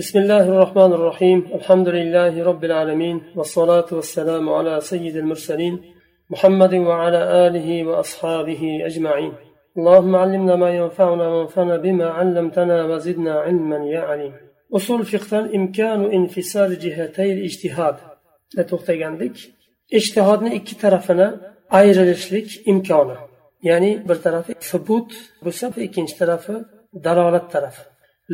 [0.00, 5.74] بسم الله الرحمن الرحيم الحمد لله رب العالمين والصلاة والسلام على سيد المرسلين
[6.32, 9.32] محمد وعلى آله وأصحابه أجمعين
[9.78, 14.32] اللهم علمنا ما ينفعنا وانفعنا بما علمتنا وزدنا علما يا عليم
[14.76, 17.96] usul fiqdan imkonu infisal jihatay ijtihod
[18.70, 19.36] to'xtagandik
[19.98, 21.28] ijtihodni ikki tarafini
[21.78, 23.16] ayrilishlik imkoni
[23.68, 25.10] ya'ni bir tarafi subut
[25.44, 26.54] bo'lsa ikkinchi tarafi
[27.06, 27.82] dalolat tarafi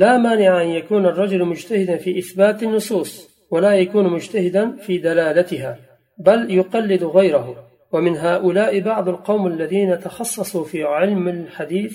[0.03, 3.13] لا مانع أن يكون الرجل مجتهدا في إثبات النصوص
[3.50, 5.73] ولا يكون مجتهدا في دلالتها
[6.18, 7.46] بل يقلد غيره.
[7.93, 11.95] ومن هؤلاء بعض القوم الذين تخصصوا في علم الحديث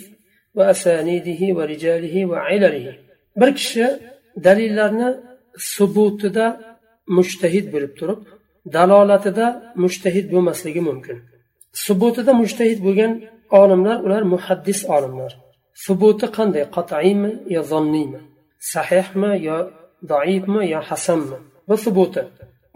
[0.55, 2.93] وأسانيده ورجاله وعلله.
[3.35, 3.79] بركش
[4.45, 5.09] dalillarni
[5.57, 6.45] subutida
[7.17, 8.21] mushtahid bo'lib turib
[8.75, 9.47] dalolatida
[9.83, 11.17] mushtahid bo'lmasligi mumkin
[11.85, 13.11] subutida mushtahid bo'lgan
[13.61, 15.31] olimlar ular muhaddis olimlar
[15.85, 16.63] subuti qanday?
[16.75, 18.19] Qat'iymi yo zonniymi
[18.73, 19.57] sahihmi yo
[20.11, 21.37] doifmi yo hasanmi?
[21.69, 22.21] Va subuti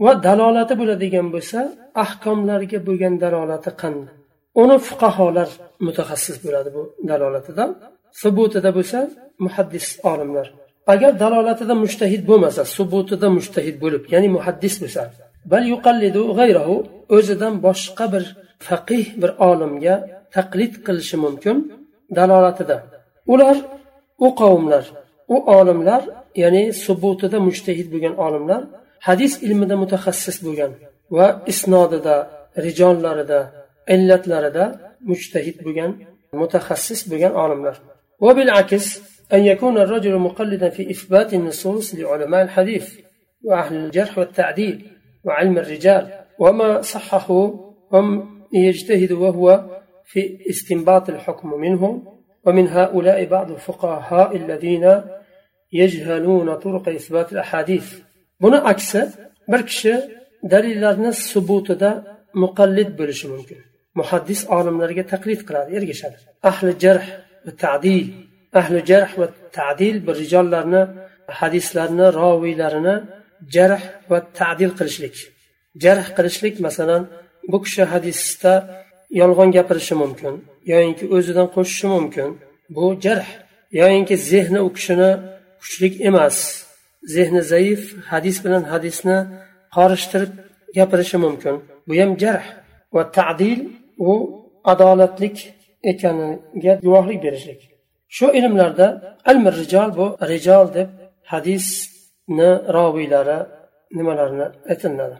[0.03, 1.59] va dalolati bo'ladigan bo'lsa
[2.03, 4.15] ahkomlarga bo'lgan dalolati qanday?
[4.61, 5.49] Uni fuqaholar
[5.85, 7.65] mutaxassis bo'ladi bu dalolatida
[8.21, 8.99] subutida bo'lsa
[9.45, 10.47] muhaddis olimlar.
[10.93, 15.01] Agar dalolatida mushtahid bo'lmasa subutida mushtahid bo'lib ya'ni muhaddis bo'lsa
[15.51, 16.75] bal yuqallidu g'ayrahu
[17.17, 18.23] o'zidan boshqa bir
[18.67, 19.95] faqih bir olimga
[20.35, 21.57] taqlid qilishi mumkin
[22.17, 22.77] dalolatida
[23.32, 23.56] ular
[24.26, 24.84] u qavmlar
[25.34, 26.02] u olimlar
[26.42, 28.62] ya'ni subutida mushtahid bo'lgan olimlar
[29.08, 30.72] hadis ilmida mutaxassis bo'lgan
[31.16, 32.16] va isnodida
[32.66, 33.40] rijollarida
[33.94, 34.64] illatlarida
[35.10, 35.90] mushtahid bo'lgan
[36.42, 37.76] mutaxassis bo'lgan olimlar
[38.24, 38.86] va bilakis
[39.36, 42.86] أن يكون الرجل مقلدا في إثبات النصوص لعلماء الحديث
[43.44, 44.76] وأهل الجرح والتعديل
[45.24, 46.04] وعلم الرجال
[46.38, 47.28] وما صحه
[47.92, 48.06] هم
[48.52, 49.46] يجتهد وهو
[50.04, 52.13] في استنباط الحكم منهم
[52.44, 55.02] ومن هؤلاء بعض الفقهاء الذين
[55.72, 57.86] يجهلون طرق إثبات الأحاديث
[58.42, 59.08] buni aksi
[59.48, 59.94] bir kishi
[60.52, 61.90] dalillarni subutida
[62.42, 63.58] muqallid bo'lishi mumkin
[63.98, 66.16] muhaddis olimlarga taqlid qiladi ergashadi
[66.50, 67.06] ahli jarh
[67.44, 68.06] va tadil
[68.60, 69.26] ahli jarh va
[69.58, 70.82] tadil bir rijollarni
[71.40, 72.96] hadislarni roviylarini
[73.54, 75.16] jarh va tadil qilishlik
[75.84, 77.02] jarh qilishlik masalan
[77.50, 78.52] bu kishi hadisda
[79.09, 80.33] yolg'on gapirishi mumkin
[80.71, 82.29] yoyinki o'zidan qo'shishi mumkin.
[82.75, 83.27] Bu jarh
[83.79, 85.11] yoyinki zehni u kishini
[85.61, 86.37] kuchlik emas
[87.15, 89.17] zehni zaif hadis bilan hadisni
[89.75, 90.31] qorishtirib
[90.77, 91.55] gapirishi mumkin.
[91.87, 92.47] Bu ham jarh
[92.95, 93.59] va tadil
[94.09, 94.11] u
[94.71, 95.37] adolatlik
[95.91, 97.61] ekaniga guvohlik berishlik.
[98.15, 98.87] Shu ilmlarda
[99.31, 100.89] ilmi rijol bu rijol deb
[101.31, 103.39] hadisni roviylari
[103.97, 105.17] nimalarni aytiladi?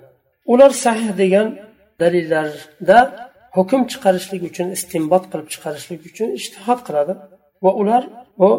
[0.51, 1.47] Ular sahih degan
[1.99, 3.24] dalillarda
[3.56, 7.12] hukm chiqarishlik uchun istinbot qilib chiqarishlik uchun ishtihod qiladi
[7.64, 8.02] va ular
[8.40, 8.50] bu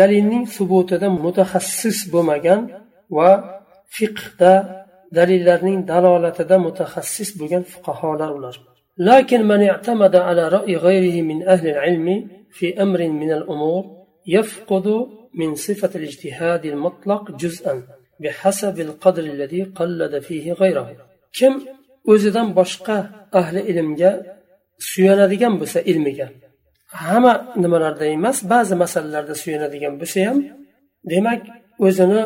[0.00, 2.60] dalilning subutida mutaxassis bo'lmagan
[3.16, 3.30] va
[3.96, 4.52] fiqhda
[5.18, 8.56] dalillarning dalolatida mutaxassis bo'lgan fuqarolar ular
[9.10, 12.08] لكن من اعتمد على رأي غيره من أهل العلم
[12.50, 13.82] في أمر من الأمور
[14.36, 14.86] يفقد
[15.40, 17.74] من صفة الاجتهاد المطلق جزءا
[18.22, 20.86] بحسب القدر الذي قلد فيه غيره
[21.38, 21.54] كم
[22.12, 22.96] o'zidan boshqa
[23.40, 24.12] ahli ilmga
[24.91, 26.27] suyanadigan bo'lsa ilmiga
[27.01, 30.37] hamma nimalarda emas ba'zi masalalarda suyanadigan bo'lsa ham
[31.11, 31.41] demak
[31.87, 32.21] o'zini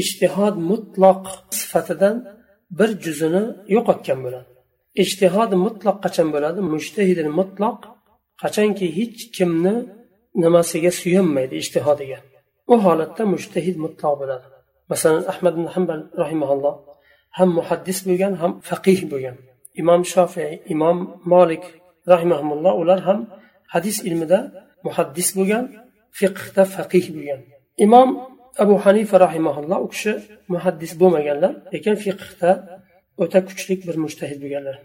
[0.00, 1.22] ijtihod mutloq
[1.58, 2.16] sifatidan
[2.78, 3.42] bir juzini
[3.74, 4.48] yo'qotgan bo'ladi.
[5.02, 6.60] Ijtihod mutloq qachon bo'ladi?
[6.74, 7.78] Mushtahidil mutloq
[8.42, 9.74] qachonki hech kimni
[10.42, 12.18] nimasiga suyanmaydi ijtihodiga.
[12.72, 14.46] U holatda mushtahid mutloq bo'ladi.
[14.92, 16.74] Masalan ahmad ibn hambal rahimaulloh
[17.38, 19.36] ham muhaddis bo'lgan ham faqih bo'lgan.
[19.81, 20.97] imom shofiy imom
[21.31, 21.63] molik
[22.13, 23.19] rahimahulloh ular ham
[23.73, 24.39] hadis ilmida
[24.85, 25.65] muhaddis bo'lgan
[26.19, 27.39] fiqhda faqih bo'lgan
[27.85, 28.09] imom
[28.63, 30.13] abu hanifa rahimaulloh u kishi
[30.53, 32.51] muhaddis bo'lmaganlar lekin fiqhda
[33.23, 34.75] o'ta kuchli bir mushtahid bo'lganlar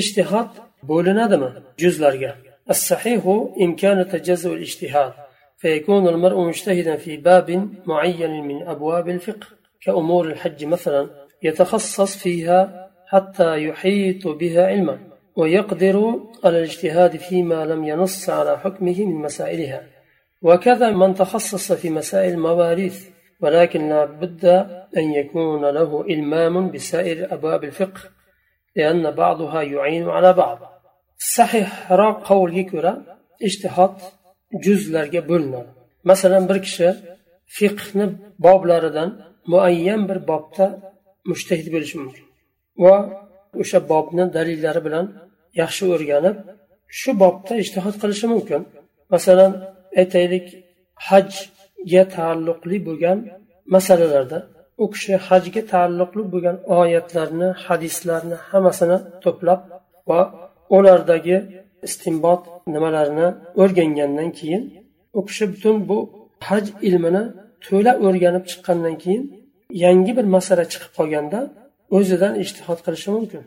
[0.00, 0.50] ishtihod
[0.90, 1.50] bo'linadimi
[1.82, 2.32] juzlarga
[2.74, 3.22] الصحيح
[3.64, 5.12] إمكان تجزؤ الاجتهاد
[5.60, 7.48] فيكون المرء مجتهدا في باب
[7.86, 9.46] معين من أبواب الفقه
[9.84, 11.10] كأمور الحج مثلا
[11.43, 14.99] يتخصص فيها حتى يحيط بها علما
[15.35, 19.83] ويقدر على الاجتهاد فيما لم ينص على حكمه من مسائلها.
[20.41, 23.09] وكذا من تخصص في مسائل المواريث
[23.41, 24.45] ولكن لا بد
[24.97, 28.01] أن يكون له إلمام بسائر أبواب الفقه
[28.75, 30.59] لأن بعضها يعين على بعض.
[31.17, 32.65] صحيح را قول
[33.43, 33.95] اجتهاد
[34.65, 35.71] juzlarga bo'linadi
[36.09, 36.87] masalan bir kishi
[37.57, 38.05] fiqhni
[38.45, 39.09] boblaridan
[39.51, 40.65] muayyan bir bobda
[41.29, 42.25] mushtahid bo'lishi mumkin.
[42.83, 42.95] Va
[43.61, 45.05] o'sha bobni dalillari bilan
[45.61, 46.35] yaxshi o'rganib
[46.99, 48.61] shu bobda ishtihod qilishi mumkin.
[49.13, 49.51] Masalan
[50.01, 50.45] aytaylik
[51.07, 53.17] hajga taalluqli bo'lgan
[53.75, 54.39] masalalarda
[54.83, 59.59] u kishi hajga taalluqli bo'lgan oyatlarni hadislarni hammasini to'plab
[60.09, 60.19] va
[60.77, 61.37] ulardagi
[61.87, 62.41] istinbot
[62.73, 63.27] nimalarini
[63.61, 64.63] o'rgangandan keyin
[65.17, 65.97] u kishi butun bu
[66.47, 67.23] haj ilmini
[67.65, 69.23] to'la o'rganib chiqqandan keyin
[69.83, 71.39] yangi bir masala chiqib qolganda
[71.97, 73.43] o'zidan ishtihod qilishi mumkin.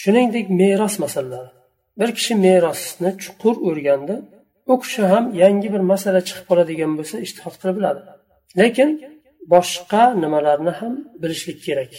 [0.00, 1.50] Shuningdek meros masalalari.
[1.98, 4.14] Bir kishi merosni chuqur o'rgandi
[4.72, 8.00] u kishi ham yangi bir masala chiqib qoladigan bo'lsa ishtihod qilib biladi.
[8.60, 8.88] Lekin
[9.52, 10.92] boshqa nimalarni ham
[11.22, 11.92] bilishlik kerak.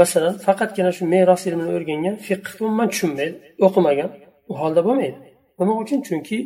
[0.00, 3.34] Masalan faqatgina shu meros ilmini o'rgangan fiqhni umuman tushunmaydi
[3.66, 4.10] o'qimagan
[4.50, 5.18] u holda bo'lmaydi.
[5.58, 5.98] Nima uchun?
[6.08, 6.38] Chunki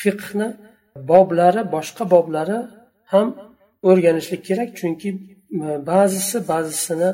[0.00, 0.48] fiqhni
[1.10, 2.58] boblari boshqa boblari
[3.12, 3.28] ham
[3.88, 4.68] o'rganishlik kerak.
[4.80, 5.08] Chunki
[5.90, 7.10] ba'zisi ba'zisini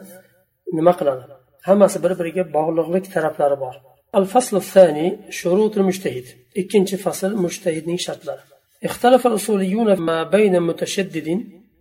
[0.76, 1.24] nima qiladi?
[1.68, 3.74] Hammasi bir biriga bog'liqlik taraflari bor.
[4.18, 4.26] Al
[4.62, 6.26] الثاني شروط المجتهد
[6.60, 8.44] ikkinchi fasl mujtahidning shartlari.
[8.84, 11.28] اختلف الأصوليون ما بين متشدد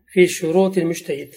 [0.07, 1.31] في شروط المجتهد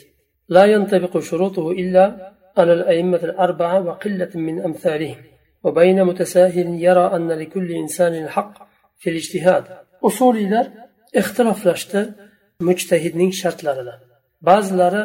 [0.49, 5.17] لا ينطبق شروطه إلا على الأئمة الأربعة وقلة من أمثالهم
[5.65, 8.69] وبين متساهل يرى أن لكل إنسان الحق
[8.99, 9.65] في الاجتهاد
[10.09, 10.67] أصوليlar
[11.21, 12.01] ixtiloflashdi
[12.69, 13.95] mujtahidning shartlarida.
[14.49, 15.03] Ba'zilari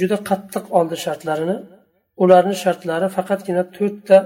[0.00, 1.56] juda qattiq oldi shartlarini.
[2.22, 4.18] Ularni shartlari faqatgina to'rtta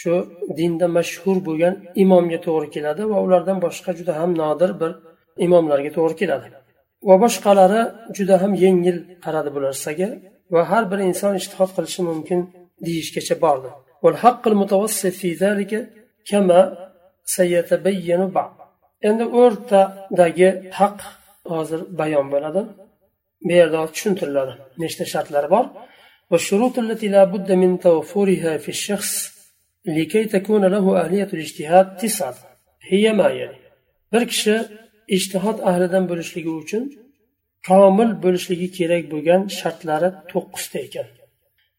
[0.00, 0.12] shu
[0.58, 4.90] dinda mashhur bo'lgan imomga to'g'ri keladi va ulardan boshqa juda ham nodir bir
[5.46, 6.46] imomlarga to'g'ri keladi.
[7.08, 7.82] Va boshqalari
[8.16, 10.08] juda ham yengil qaradi bu narsaga
[10.54, 12.40] va har bir inson ishtihod qilishi mumkin
[12.86, 13.70] deyishgacha bordi.
[19.08, 20.98] Endi o'rtadagi haq
[21.52, 22.62] hozir bayon bo'ladi.
[23.47, 24.53] bu yerda tushuntiriladi
[24.83, 25.65] nechta shartlari bor
[26.31, 29.13] والشروط التي لا بد من توفرها في الشخص
[29.97, 32.35] لكي تكون له أهلية الاجتهاد تسعة
[32.91, 33.59] هي ما يلي
[34.13, 34.55] bir kishi
[35.15, 36.83] ishtihod ahlidan bo'lishligi uchun
[37.67, 41.07] komil bo'lishligi kerak bo'lgan shartlari to'qqizta ekan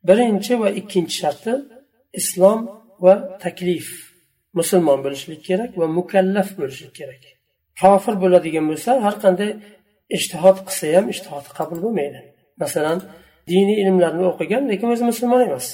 [0.09, 1.53] birinchi va ikkinchi sharti
[2.21, 2.61] islom
[3.05, 3.15] va
[3.45, 3.87] taklif
[4.59, 7.23] musulmon bo'lishlik kerak va mukallaf bo'lishlik kerak
[7.81, 9.51] kofir bo'ladigan bo'lsa har qanday
[10.18, 12.20] ishtihod qilsa ham ishtihodi qabul bo'lmaydi.
[12.64, 13.00] Masalan
[13.52, 15.66] diniy ilmlarni o'qigan lekin o'zi musulmon emas.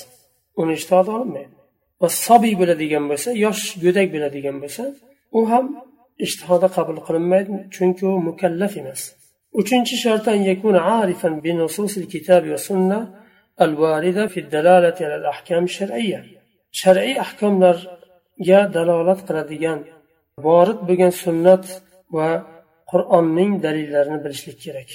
[0.61, 1.53] Uni ishtihodi olinmaydi
[2.01, 4.83] va sobiy bo'ladigan bo'lsa yosh go'dak bo'ladigan bo'lsa
[5.37, 5.65] u ham
[6.25, 9.01] ishtihodi qabul qilinmaydi chunki u mukallaf emas.
[9.61, 12.99] Uchinchi shart an yakuna arifan bi nususil kitabi va sunna
[13.63, 15.63] al varida fi dalalati al ahkam
[16.79, 19.79] shar'iy ahkomlarga dalolat qiladigan
[20.45, 21.63] vorid bo'lgan sunnat
[22.17, 22.29] va
[22.91, 24.91] qur'onning dalillarini bilishlik kerak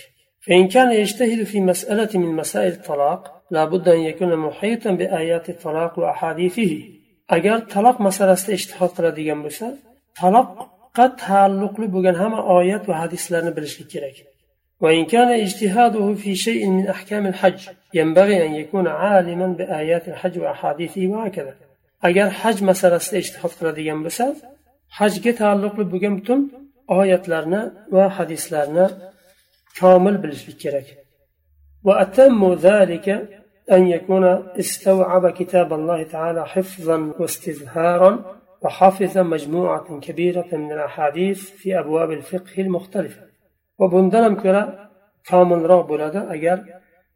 [0.46, 3.20] فإن كان يجتهد في مسألة من مسائل الطلاق
[3.50, 6.72] لا بد أن يكون محيطا بآيات الطلاق وأحاديثه
[7.36, 9.66] agar taloq masalasida ishtihod qiladigan bo'lsa
[10.20, 14.16] taloqqa taalluqli bo'lgan hamma oyat va hadislarni bilishlik kerak
[14.80, 17.60] وإن كان اجتهاده في شيء من أحكام الحج
[17.94, 21.54] ينبغي أن يكون عالما بآيات الحج وأحاديثه وهكذا
[22.08, 24.24] agar haj masalasida ishtihod qiladigan bo'lsa
[24.98, 26.40] hajga taalluqli bo'lgan butun
[26.99, 27.61] oyatlarni
[27.95, 28.85] va hadislarni
[29.79, 30.87] komil bilishlik kerak
[31.87, 33.07] وأتم ذلك
[33.75, 34.25] أن يكون
[34.61, 38.11] استوعب كتاب الله تعالى حفظا واستظهارا
[38.63, 43.21] وحفظ مجموعة كبيرة من الأحاديث في أبواب الفقه المختلفة
[43.79, 44.89] وبندلم كرا
[45.27, 46.59] كامل رغب لدى أجر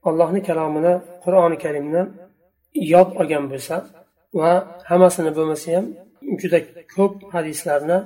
[0.07, 2.03] الله كلامنا قرآن كريمنا
[2.93, 3.75] yod olgan bo'lsa
[4.39, 4.51] va
[4.89, 5.85] hammasini bo'lmasa ham
[6.41, 6.59] juda
[6.95, 7.97] ko'p hadislarni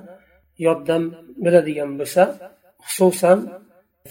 [0.65, 1.03] yoddan
[1.43, 2.23] biladigan bo'lsa
[2.91, 3.37] xususan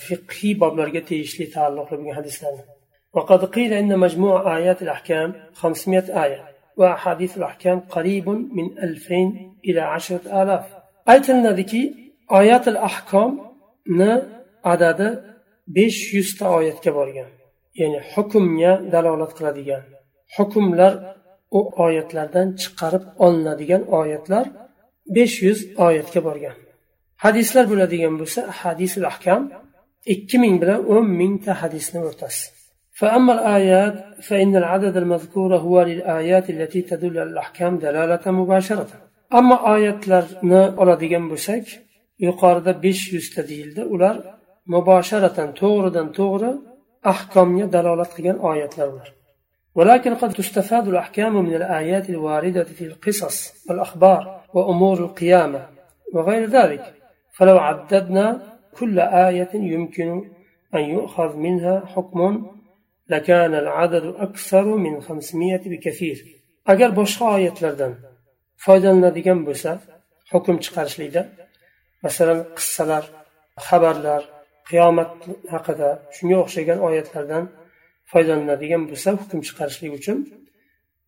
[0.07, 2.65] fiqhiy boblarga tegishli taalluqli bo'lgan hadislarni
[3.17, 6.41] وقد قيل إن مجموع آيات الأحكام 500 آية
[6.77, 9.33] وأحاديث الأحكام قريب من 2000
[9.69, 10.65] إلى 10 آلاف
[11.07, 11.83] aytilinadiki
[12.39, 14.13] oyat al ahkomni
[14.73, 15.09] adadi
[15.77, 17.31] besh yuzta oyatga borgan
[17.81, 19.83] ya'ni hukmga dalolat qiladigan
[20.37, 20.93] hukmlar
[21.59, 24.47] u oyatlardan chiqarib olinadigan oyatlar
[25.17, 26.57] besh yuz oyatga borgan
[27.25, 29.43] hadislar bo'ladigan bo'lsa hadisul ahkam
[30.15, 32.45] ikki ming bilan o'n mingta hadisni o'rtasi
[33.01, 33.97] فأما الآيات
[34.29, 38.89] فإن العدد المذكور هو للآيات التي تدل على الأحكام دلالة مباشرة
[39.39, 41.65] أما آيات لرنا oladigan bo'lsak
[42.27, 44.17] yuqorida besh yuzta deyildi ular
[44.75, 46.51] mubosharatan to'g'ridan to'g'ri
[47.13, 49.09] ahkomga dalolat qilgan oyatlar ular
[49.75, 55.67] ولكن قد تستفاد الأحكام من الآيات الواردة في القصص والأخبار وأمور القيامة
[56.15, 56.95] وغير ذلك
[57.33, 58.43] فلو عددنا
[58.79, 60.31] كل آية يمكن
[60.75, 62.47] أن يؤخذ منها حكم
[63.09, 66.25] لكان العدد أكثر من خمسمائة بكثير
[66.69, 67.95] أجر بشخا آيات لردن
[68.65, 69.71] foydalanadigan bo'lsa
[70.33, 71.23] hukm chiqarishlikda
[72.05, 73.05] masalan qissalar
[73.67, 74.23] xabarlar
[74.69, 75.11] qiyomat
[75.55, 77.45] haqida shunga o'xshagan oyatlardan
[78.12, 80.18] foydalanadigan bo'lsa hukm chiqarishlik uchun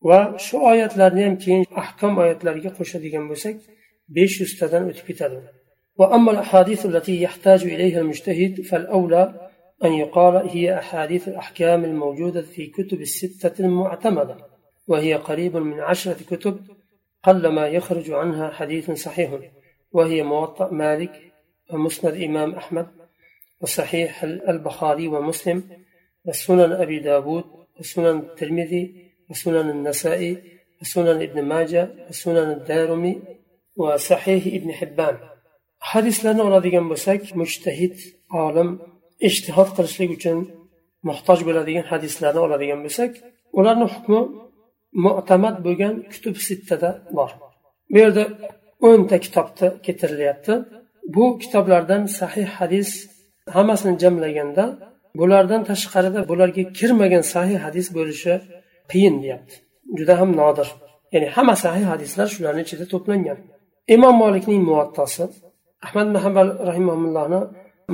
[0.10, 3.55] va shu oyatlarni ham keyin ahkom oyatlariga qo'shadigan bo'lsak
[4.15, 5.39] besh yuztadan o'tib ketadi.
[5.98, 9.50] وأما الأحاديث التي يحتاج إليها المجتهد فالأولى
[9.83, 14.38] أن يقال هي أحاديث الأحكام الموجودة في كتب الستة المعتمدة
[14.88, 16.60] وهي قريب من عشرة كتب
[17.24, 19.39] قل ما يخرج عنها حديث صحيح
[19.91, 21.33] وهي موطأ مالك
[21.72, 22.88] ومسند إمام أحمد
[23.62, 25.63] وصحيح البخاري ومسلم
[26.26, 27.47] وسنن أبي داود
[27.80, 28.85] وسنن الترمذي
[29.30, 30.33] وسنن النسائي
[30.80, 33.14] وسنن ابن ماجه وسنن الدارمي
[33.76, 35.16] وصحيح ابن حبان
[35.92, 37.97] hadislarni oladigan bo'lsak mushtahid
[38.45, 38.68] olim
[39.28, 40.38] ishtihod qilishlik uchun
[41.09, 43.12] muhtoj bo'ladigan hadislarni oladigan bo'lsak
[43.59, 44.21] ularni hukmi
[45.04, 47.30] mo'tamad bo'lgan kutub sittada bor
[47.92, 48.25] bu yerda
[48.88, 50.52] o'nta kitobda keltirilyapti
[51.14, 52.90] bu kitoblardan sahih hadis
[53.54, 54.64] hammasini jamlaganda
[55.20, 58.34] bulardan tashqarida bularga kirmagan sahih hadis bo'lishi
[58.91, 59.55] qiyin deyapti.
[59.98, 60.67] Juda ham nodir.
[61.13, 63.38] Ya'ni hamma sahih hadislar shularni ichida to'plangan.
[63.96, 65.24] Imom molikning muvattosi
[65.86, 67.41] ahmad mahambal rahimahullohni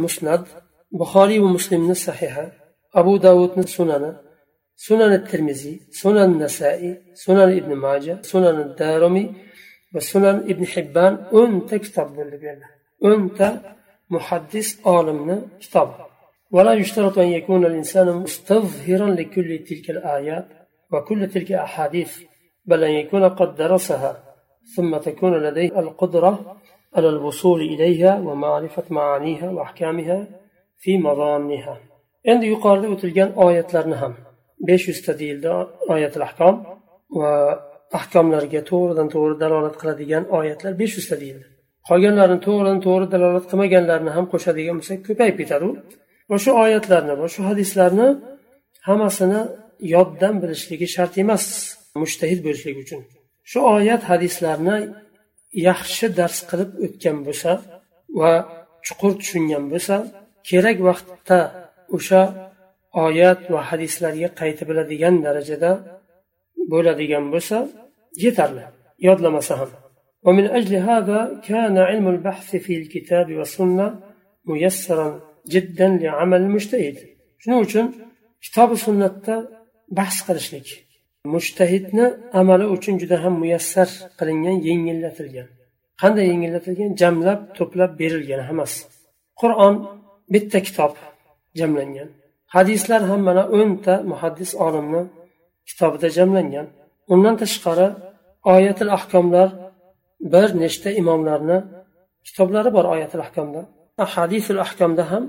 [0.04, 0.44] musnad
[1.00, 2.46] buxoriy va muslimni sahiha
[3.00, 4.12] abu davudni sunani
[4.86, 6.92] sunan termiziy sunan nasaiy
[7.24, 9.28] sunan ibn maja sunan daromiy
[9.94, 12.68] va sunan ibn hibban o'nta kitob bo'ldi bu yerda
[13.08, 13.48] o'nta
[14.14, 16.09] muhaddis olimni kitobi.
[16.52, 20.48] ولا يشترط أن يكون الإنسان مستظهرا لكل تلك الآيات
[20.94, 22.20] وكل تلك الأحاديث
[22.66, 24.24] بل أن يكون قد درسها
[24.76, 26.58] ثم تكون لديه القدرة
[26.96, 30.28] على الوصول إليها ومعرفة معانيها وأحكامها
[30.78, 31.80] في مضانها
[32.28, 34.14] عند يقارد تلقان آيات لرنهم
[34.68, 36.64] بيش يستدل آيات الأحكام
[37.10, 41.42] وأحكام لرقاتور دان تور دلالة قلديان آيات لر بيش يستدل.
[41.90, 45.78] قلقان لرن تور دان تور دلالة قمقان لرنهم قشدقان مسك كبير بيتارو
[46.31, 48.09] va shu oyatlarni va shu hadislarni
[48.89, 49.41] hammasini
[49.95, 51.45] yoddan bilishligi shart emas
[52.03, 53.01] mushtahid bo'lishligi uchun
[53.51, 54.77] shu oyat hadislarni
[55.69, 57.51] yaxshi dars qilib o'tgan bo'lsa
[58.21, 58.33] va
[58.87, 59.97] chuqur tushungan bo'lsa
[60.49, 61.41] kerak vaqtda
[61.97, 62.23] o'sha
[63.07, 65.71] oyat va hadislarga qaytib biladigan darajada
[66.73, 67.57] bo'ladigan bo'lsa
[68.25, 68.65] yetarli
[69.09, 69.73] yodlamasa ham
[70.27, 73.87] ومن أجل هذا كان علم البحث في الكتاب والسنة
[74.51, 75.09] ميسرا
[75.54, 75.94] jiddan
[76.24, 76.98] amal mujtahid
[77.42, 77.86] shuning uchun
[78.44, 79.36] kitobi sunnatda
[79.98, 80.68] bahs qilishlik.
[81.34, 82.06] Mushtahidni
[82.40, 85.48] amali uchun juda ham muyassar qilingan yengillatilgan.
[86.02, 86.92] Qanday yengillatilgan?
[87.02, 88.80] Jamlab to'plab berilgan hammasi.
[89.42, 89.76] Qur'on
[90.34, 90.94] bitta kitob
[91.60, 92.10] jamlangan.
[92.56, 95.02] Hadislar ham mana o'nta muhaddis olimni
[95.70, 96.68] kitobida jamlangan.
[97.14, 97.88] Undan tashqari
[98.54, 99.50] oyatil ahkomlar
[100.34, 101.58] bir nechta imomlarni
[102.28, 103.62] kitoblari bor oyatil ahkomda.
[104.15, 105.25] hadisul ahkomda ham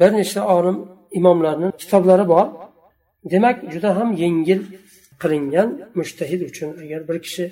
[0.00, 0.78] bir nechta olim
[1.18, 2.46] imomlarni kitoblari bor
[3.32, 4.60] demak juda ham yengil
[5.22, 5.68] qilingan
[5.98, 7.44] mushtahid uchun agar bir kishi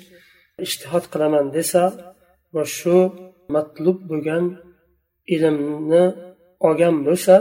[0.65, 1.83] ishtihod qilaman desa
[2.55, 2.97] va shu
[3.55, 4.45] matlub bo'lgan
[5.35, 6.03] ilmni
[6.67, 7.35] olgan bo'lsa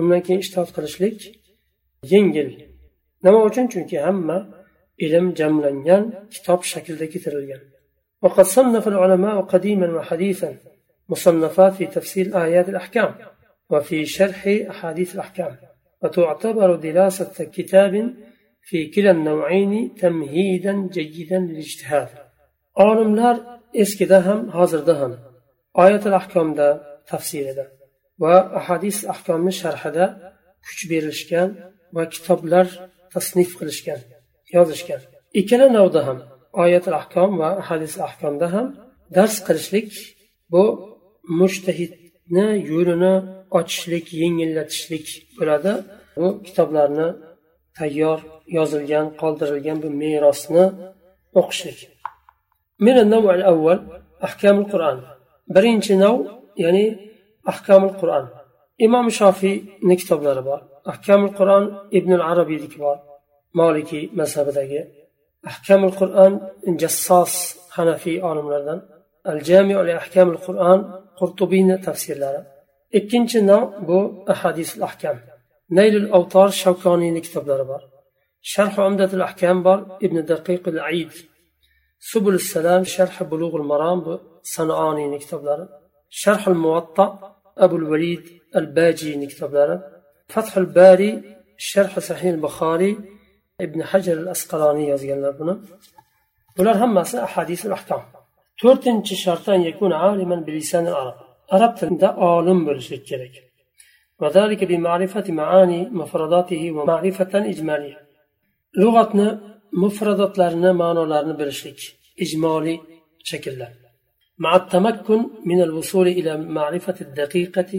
[0.00, 1.18] undan keyin ishtihod qilishlik
[2.12, 2.48] yengil
[3.24, 4.38] nima uchun chunki hamma
[5.04, 6.02] ilm jamlangan
[6.34, 7.62] kitob shaklida keltirilgan
[8.24, 10.50] وقد صنف العلماء قديما وحديثا
[11.08, 13.14] مصنفات في تفسير آيات الأحكام
[13.70, 15.56] وفي شرح أحاديث الأحكام
[16.02, 18.14] وتعتبر دراسة كتاب
[18.62, 22.08] في كلا النوعين تمهيدا جيدا للاجتهاد
[22.74, 23.36] olimlar
[23.82, 25.12] eskida ham hozirda ham
[25.82, 26.68] oyatul ahkomda
[27.10, 27.64] tafsirida
[28.22, 30.06] va ahadis ahkomni sharhida
[30.66, 31.48] kuch berishgan
[31.96, 32.66] va kitoblar
[33.14, 34.00] tasnif qilishgan
[34.56, 35.00] yozishgan
[35.40, 36.18] ikkala navda ham
[36.62, 38.66] oyatul ahkom va hadis ahkomda ham
[39.16, 39.90] dars qilishlik
[40.52, 40.62] bu
[41.39, 43.13] mushtahidni yo'lini
[43.59, 45.05] ochishlik yengillatishlik
[45.37, 45.73] bo'ladi.
[46.17, 47.07] Bu kitoblarni
[47.77, 48.19] tayyor
[48.57, 50.65] yozilgan qoldirilgan bu merosni
[51.39, 51.79] o'qishlik.
[53.51, 53.79] Avval
[54.27, 54.97] ahkamul qur'on
[55.55, 56.15] birinchi nav
[56.63, 56.85] ya'ni
[57.51, 58.25] ahkamul qur'on
[58.85, 61.63] imom shofiyni kitoblari bor ahkamul qur'on
[61.97, 62.97] ibn arabiyniki bor
[63.59, 64.81] molikiy mazhabidagi.
[65.51, 66.33] Ahkamul qur'on
[66.81, 67.33] jassos
[67.75, 68.79] hanafiy olimlardan
[69.31, 70.79] al jami ahkamul qur'on
[71.14, 72.46] الجامع لأحكام القرآن قرطبين تفسير لرا
[72.94, 75.20] إكنش نوع بو أحاديث الأحكام
[75.70, 77.80] نيل الأوطار شوكاني نكتب لربا
[78.40, 81.10] شرح عمدة الأحكام بار ابن دقيق العيد
[81.98, 85.68] سبل السلام شرح بلوغ المرام صنعاني نكتب لرا
[86.08, 89.82] شرح الموطأ أبو الوليد الباجي نكتب لرا
[90.28, 91.22] فتح الباري
[91.56, 92.98] شرح صحيح البخاري
[93.60, 95.60] ابن حجر الأسقلاني يزغل بنا
[96.56, 98.02] bular hammasi ahadisul ahkom
[98.60, 101.18] to'rtinchi sharti yakuna aliman bilisan arab
[101.56, 103.36] arab tilida olim bo'lishi kerak
[104.22, 107.98] وذلك بمعرفة معاني مفرداته ومعرفة إجمالية
[108.80, 109.26] لغتنا
[109.82, 111.80] مفردات لرنا معنى لرنا برشلك
[112.24, 112.74] إجمالي
[113.30, 113.60] شكل
[114.44, 115.20] مع التمكن
[115.50, 117.70] من الوصول إلى معرفة الدقيقة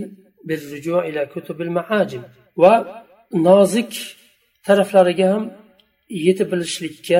[0.47, 2.23] بالرجوع إلى كتب المعاجم
[2.61, 3.93] ونازك
[4.67, 5.43] taraflariga ham
[6.09, 7.19] yetib bilishlikka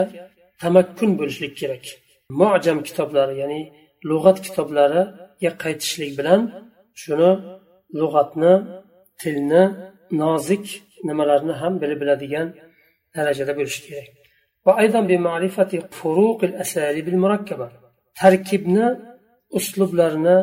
[0.62, 1.86] tamakkun bo'lishlik kerak
[2.42, 3.62] mojam kitoblari ya'ni
[4.10, 6.42] lug'at kitoblariga qaytishlik bilan
[7.02, 7.32] shuni
[8.00, 8.54] lug'atni
[9.22, 9.64] tilni
[10.22, 10.66] nozik
[11.08, 12.48] nimalarni ham bilib biladigan
[13.16, 14.10] darajada bo'lishi kerak
[18.22, 18.88] tarkibni
[19.58, 20.38] uslublarini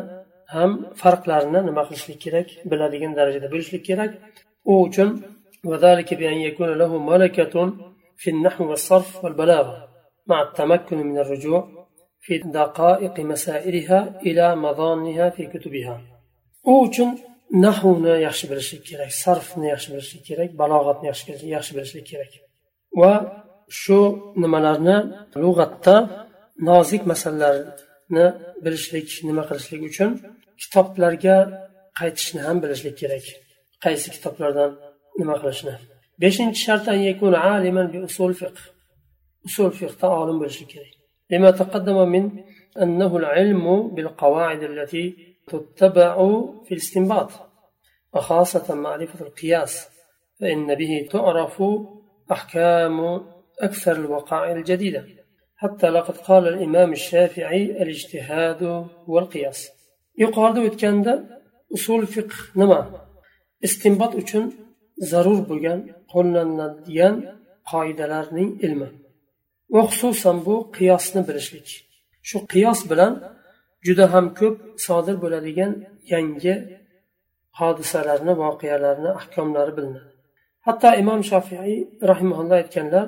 [0.55, 4.11] ham farqlarini nima qilishlik kerak biladigan darajada bo'lishlik kerak
[4.71, 5.09] u uchun
[5.63, 7.73] وذلك بأن يكون له ملكة
[8.17, 9.89] في النحو والصرف والبلاغة
[10.27, 11.72] مع التمكن من الرجوع
[12.23, 16.01] في دقائق مسائلها إلى مظانها في كتبها
[16.65, 17.09] uchun
[17.65, 21.05] nahvni yaxshi bilishlik kerak sarfni yaxshi bilishlik kerak balog'atni
[21.55, 22.31] yaxshi bilishlik kerak
[23.01, 23.13] va
[23.81, 23.99] shu
[24.43, 24.97] nimalarni
[25.43, 25.95] lug'atda
[26.69, 28.25] nozik masalalarni
[28.65, 30.11] bilishlik nima qilishlik uchun
[30.61, 31.37] kitoblarga
[31.99, 33.25] qaytishni ham bilishlik kerak
[33.85, 34.71] qaysi kitoblardan
[35.19, 35.73] nima qilishni
[36.23, 36.85] beshinchi shart
[38.09, 38.59] usul fiqh
[39.47, 40.92] usul fiqhda olim bo'lishi kerak
[41.30, 42.30] لما تقدم من
[42.82, 45.16] أنه العلم بالقواعد التي
[45.48, 46.16] تتبع
[46.64, 47.30] في الاستنباط
[48.14, 49.88] وخاصة معرفة القياس
[50.40, 51.62] فإن به تعرف
[52.32, 53.20] أحكام
[53.60, 55.04] أكثر الوقائع الجديدة.
[55.56, 59.70] حتى لقد قال الإمام الشافعي الاجتهاد والقياس.
[60.18, 61.28] يقال كان
[61.74, 63.04] أصول فقه نما.
[63.64, 64.44] استنباط uchun
[65.10, 65.78] zarur bo'lgan
[66.12, 67.14] qo'llaniladigan
[67.72, 68.88] qoidalarning ilmi
[69.73, 71.67] va xususan bu qiyosni bilishlik
[72.29, 73.13] shu qiyos bilan
[73.87, 75.71] juda ham ko'p sodir bo'ladigan
[76.13, 76.55] yangi
[77.59, 80.11] hodisalarni voqealarni ahkomlari bilinadi
[80.67, 81.77] hatto imom shofiiy
[82.11, 83.07] rahimaulloh aytganlar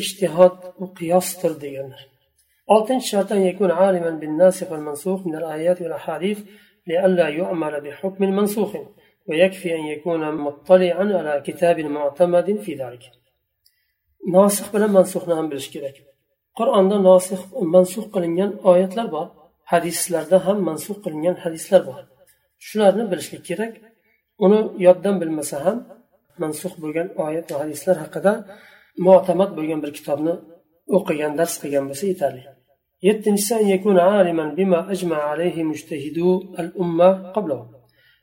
[0.00, 2.02] ishtihod u qiyosdir deganlar
[2.74, 6.38] oltinchi shart يكون عالما بالناسخ والمنسوخ من الآيات والأحاديث
[6.86, 8.72] لئلا يعمل بحكم منسوخ
[9.28, 13.04] ويكفي أن يكون مطلعا على كتاب معتمد في ذلك
[14.34, 15.96] ناسخ بلا منسوخ نعم بالشكلك
[16.58, 17.40] qur'onda nosih
[17.74, 19.26] mansux qilingan oyatlar bor
[19.72, 22.00] hadislarda ham mansux qilingan hadislar bor
[22.66, 23.72] shularni bilishlik kerak
[24.44, 25.78] uni yoddan bilmasa ham
[26.42, 28.32] mansux bo'lgan oyat va hadislar haqida
[29.06, 30.34] mo'tamad bo'lgan bir kitobni
[30.96, 32.42] o'qigan dars qilgan bo'lsa yetarli
[33.08, 36.28] yettinchisi أن يكون عالما بما أجمع عليه مجتهدو
[36.62, 37.60] الأمة قبله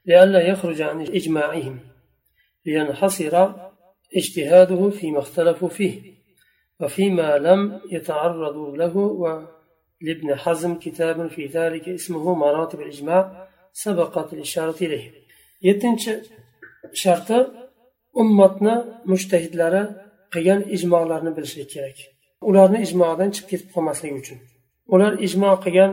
[0.05, 1.75] لئلا يخرج عن إجماعهم
[2.65, 3.35] لينحصر
[4.15, 5.93] اجتهاده فيما اختلفوا فيه
[6.79, 15.11] وفيما لم يتعرضوا له ولابن حزم كتاب في ذلك اسمه مراتب الإجماع سبقت الإشارة إليه
[15.61, 16.09] يتنش
[16.93, 17.31] شرط
[18.17, 21.97] أمتنا مجتهد لرا qilgan ijmolarni bilishlik kerak
[22.49, 24.37] ularni ijmodan chiqib ketib qolmasligi uchun
[24.93, 25.91] ular ijmo qilgan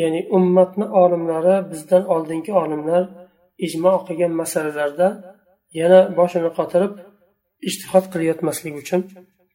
[0.00, 3.02] ya'ni ummatni olimlari bizdan oldingi olimlar
[3.66, 5.08] ijmo qilgan masalalarda
[5.80, 6.92] yana boshini qotirib
[7.68, 9.00] ishtihod qilayotmasligi uchun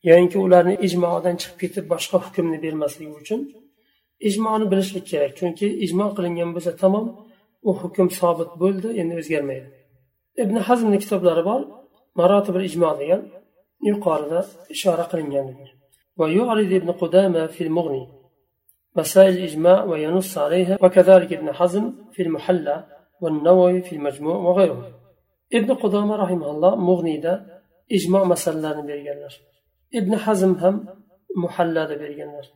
[0.09, 3.39] yoinki ularni ijmodan chiqib ketib boshqa hukmni bermasligi uchun
[4.29, 7.05] ijmoni bilishlik kerak chunki ijmo qilingan bo'lsa tamom
[7.69, 9.67] u hukm sobit bo'ldi endi o'zgarmaydi
[10.43, 11.61] ibn hazmni kitoblari bor
[12.19, 13.21] marotibul ijmo degan
[13.89, 14.39] yuqorida
[14.75, 15.47] ishora qilingan
[16.19, 18.07] ويعرض ابن قدامة في المغني
[18.95, 22.85] مسائل الإجماع وينص عليها وكذلك ابن حزم في المحلى
[23.21, 24.91] والنووي في المجموع وغيره
[25.53, 27.58] ابن قدامة رحمه الله مغني دا
[27.96, 29.34] ijmo masalalarini berganlar
[29.98, 30.76] ibn hazm ham
[31.42, 32.46] muhallada berganlar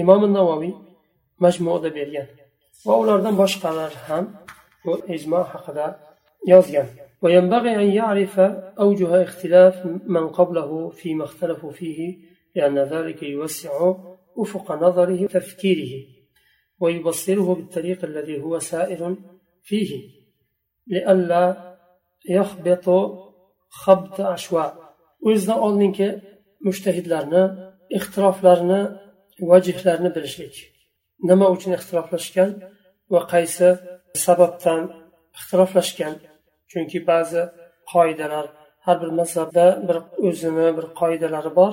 [0.00, 0.72] imom navoiy
[1.44, 2.28] majmuada bergan
[2.86, 4.24] va ulardan boshqalar ham
[4.84, 5.86] bu ijmo haqida
[6.52, 6.88] yozgan
[7.22, 8.40] وينبغي أن يعرف
[8.84, 12.18] أوجه اختلاف من قبله فيما اختلفوا فيه
[12.54, 13.94] لأن ذلك يوسع
[14.38, 15.92] أفق نظره وتفكيره
[16.80, 19.16] ويبصره بالطريق الذي هو سائر
[19.62, 19.90] فيه
[20.86, 21.76] لئلا
[22.28, 22.88] يخبط
[23.82, 24.64] xabdi ashva
[25.28, 26.08] o'zidan oldingi
[26.66, 27.42] mushtahidlarni
[27.98, 28.80] ixtiroflarni
[29.50, 30.54] vajihlarini bilishlik.
[31.28, 32.50] Nima uchun ixtiroflashgan
[33.12, 33.68] va qaysi
[34.24, 34.82] sababdan
[35.38, 36.14] ixtiroflashgan?
[36.70, 37.42] Chunki ba'zi
[37.92, 38.46] qoidalar
[38.86, 39.96] har bir mazhabda bir
[40.28, 41.72] o'zini bir qoidalari bor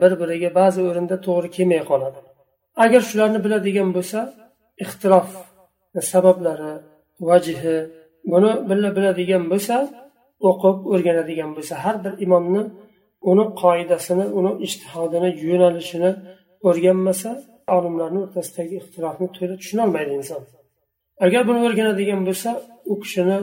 [0.00, 2.18] bir biriga ba'zi o'rinda to'g'ri kelmay qoladi.
[2.84, 4.20] Agar shularni biladigan bo'lsa
[4.84, 5.28] ixtirof
[6.12, 6.72] sabablari
[7.28, 7.76] vajihi
[8.32, 9.76] buni bila biladigan bo'lsa
[10.48, 12.62] o'qib o'rganadigan bo'lsa har bir imomni
[13.30, 16.10] uni qoidasini uni ishtihodini yo'nalishini
[16.68, 17.30] o'rganmasa
[17.76, 20.42] olimlarni o'rtasidagi ixtirofni to'la tushunolmaydi inson.
[21.26, 22.50] Agar buni o'rganadigan bo'lsa
[22.92, 23.38] u kishini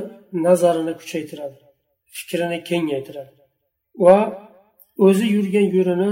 [0.46, 1.58] nazarini kuchaytiradi
[2.16, 3.32] fikrini kengaytiradi
[4.06, 4.18] va
[5.06, 6.12] o'zi yurgan yo'lini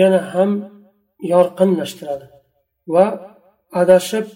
[0.00, 0.50] yana ham
[1.32, 2.26] yorqinlashtiradi
[2.94, 3.04] va
[3.82, 4.26] adashib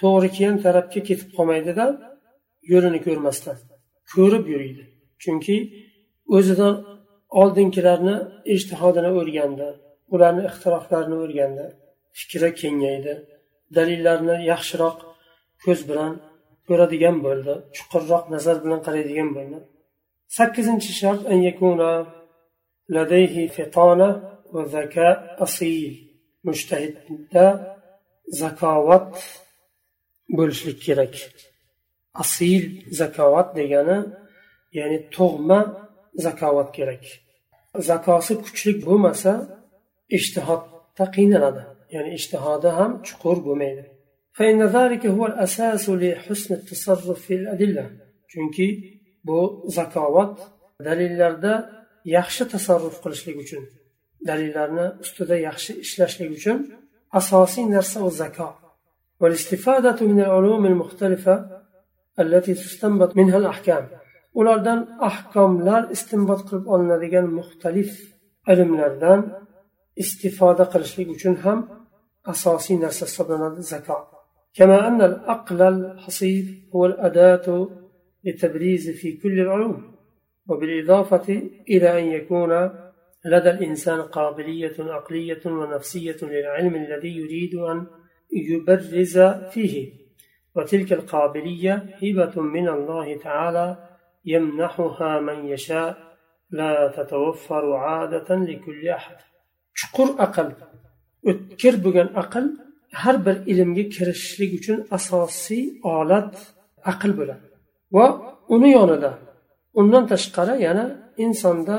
[0.00, 1.84] to'g'ri kelgan tarafga ketib qolmaydida
[2.72, 3.56] yo'lini ko'rmasdan
[4.12, 4.84] ko'rib yuriydi.
[5.22, 5.56] Chunki
[6.36, 6.74] o'zidan
[7.40, 8.16] oldingilarni
[8.54, 9.68] ijtihodini o'rgandi
[10.14, 11.66] ularni ixtiroflarini o'rgandi
[12.18, 13.14] fikri kengaydi
[13.76, 14.98] dalillarni yaxshiroq
[15.64, 16.12] ko'z bilan
[16.68, 19.58] ko'radigan bo'ldi chuqurroq nazar bilan qaraydigan bo'ldi.
[20.36, 21.90] Sakkizinchi shart an yakuna
[22.96, 24.08] ladayhi fitona
[24.54, 25.08] va zaka
[25.46, 25.92] asil.
[26.46, 27.46] Mushtahidda
[28.40, 29.12] zakovat
[30.38, 31.14] bo'lishlik kerak.
[32.22, 32.62] Asil
[33.00, 33.98] zakovat degani
[34.79, 35.59] ya'ni tug'ma
[36.25, 37.03] zakovat kerak
[37.89, 39.31] zakosi kuchli bo'lmasa
[40.17, 41.63] ishtihodda qiynaladi
[41.95, 43.85] ya'ni ishtihodi ham chuqur bo'lmaydi
[44.39, 47.85] فإن ذلك هو الأساس لحسن التصرف في الأدلة
[48.31, 48.67] chunki
[49.23, 50.35] bu zakovat
[50.85, 51.53] dalillarda
[52.17, 53.63] yaxshi tasarruf qilishlik uchun
[54.27, 56.57] dalillarni ustida yaxshi ishlashlik uchun
[57.19, 58.55] asosiy narsa u zakot
[59.21, 61.35] والاستفادة من العلوم المختلفة
[62.19, 63.83] التي تستنبط منها الأحكام
[64.40, 67.90] ulardan ahkomlar istinbot qilib olinadigan muxtalif
[68.52, 69.20] ilmlardan
[70.02, 71.58] istifoda qilishlik uchun ham
[72.32, 74.04] asosiy narsa hisoblanadi zakot.
[74.58, 77.68] كما أن العقل الحصيف هو الأداة
[78.24, 79.94] للتبريز في كل العلوم
[80.48, 82.70] وبالإضافة إلى أن يكون
[83.24, 87.86] لدى الإنسان قابلية عقلية ونفسية للعلم الذي يريد أن
[88.32, 89.18] يبرز
[89.52, 89.92] فيه
[90.54, 93.66] وتلك القابلية هبة من الله تعالى
[94.25, 95.97] يمنحها من يشاء
[96.51, 99.17] لا تتوفر عادة لكل أحد
[99.79, 100.47] chuqur aql
[101.29, 102.45] o'tkir bo'lgan aql
[103.01, 105.63] har bir ilmga kirishishlik uchun asosiy
[105.95, 106.33] olat
[106.91, 107.45] aql bo'ladi
[107.95, 108.05] va
[108.55, 109.11] uni yonida
[109.79, 110.85] undan tashqari yana
[111.25, 111.75] insonda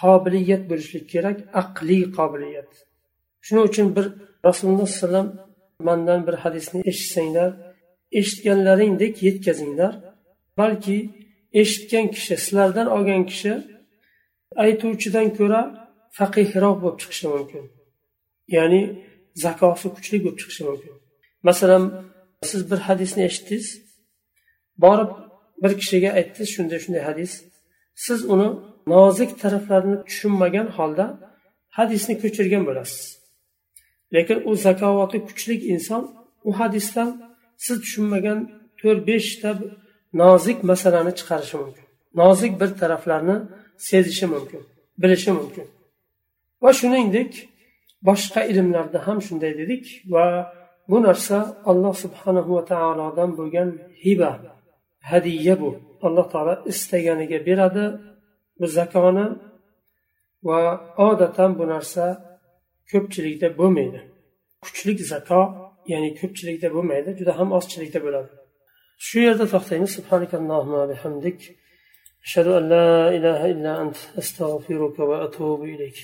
[0.00, 2.70] qobiliyat bo'lishlik kerak aqliy qobiliyat
[3.46, 4.06] shuning uchun bir
[4.48, 5.28] rasululloh alayhi vasallam
[5.88, 7.50] mandan bir hadisni eshitsanglar
[8.20, 9.92] eshitganlaringdek yetkazinglar
[10.60, 10.96] balki
[11.61, 13.53] eshitgan kishi sizlardan olgan kishi
[14.63, 15.61] aytuvchidan ko'ra
[16.17, 17.63] faqihroq bo'lib chiqishi mumkin.
[18.55, 18.81] Ya'ni
[19.45, 20.93] zakosi kuchli bo'lib chiqishi mumkin.
[21.47, 21.83] Masalan
[22.49, 23.67] siz bir hadisni eshitdingiz
[24.83, 25.11] borib
[25.63, 27.31] bir kishiga aytdingiz shunday shunday hadis.
[28.05, 28.47] Siz uni
[28.93, 31.05] nozik taraflarini tushunmagan holda
[31.77, 33.03] hadisni ko'chirgan bo'lasiz.
[34.15, 36.03] Lekin u zakovati kuchli inson
[36.49, 37.09] u hadisdan
[37.65, 38.39] siz tushunmagan
[38.79, 39.49] to'rt beshta
[40.21, 41.85] nozik masalani chiqarishi mumkin.
[42.21, 43.35] Nozik bir taraflarni
[43.87, 44.61] sezishi mumkin
[45.01, 45.67] bilishi mumkin.
[46.61, 47.31] Va shuningdek
[48.07, 50.25] boshqa ilmlarda ham shunday dedik va
[50.91, 51.37] bu narsa
[51.71, 53.69] alloh subhanahu va taolodan bo'lgan
[54.03, 54.31] hiba
[55.11, 55.69] hadiya bu.
[56.07, 57.85] Alloh taolo istaganiga beradi
[58.59, 59.27] bu zakoni
[60.47, 60.59] va
[61.09, 62.05] odatan bu narsa
[62.91, 63.99] ko'pchilikda bo'lmaydi.
[64.63, 65.41] Kuchlik zako
[65.91, 68.31] ya'ni ko'pchilikda bo'lmaydi juda ham ozchilikda bo'ladi.
[69.06, 71.40] shu yerda to'xtaymiz subhanakallohumma bihamdik
[72.28, 75.98] أشهد أن لا إله إلا أنت أستغفرك وأتوب إليك